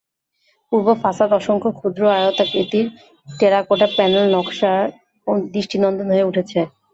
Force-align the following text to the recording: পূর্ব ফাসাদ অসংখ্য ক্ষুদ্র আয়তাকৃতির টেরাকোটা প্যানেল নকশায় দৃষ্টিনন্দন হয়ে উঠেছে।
পূর্ব 0.71 0.87
ফাসাদ 1.01 1.29
অসংখ্য 1.39 1.69
ক্ষুদ্র 1.77 2.01
আয়তাকৃতির 2.15 2.85
টেরাকোটা 3.27 3.87
প্যানেল 3.95 4.25
নকশায় 4.35 4.87
দৃষ্টিনন্দন 5.53 6.07
হয়ে 6.11 6.27
উঠেছে। 6.29 6.59